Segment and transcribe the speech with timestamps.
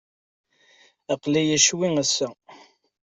[1.13, 2.29] Aql-iyi ccwi, ass-a.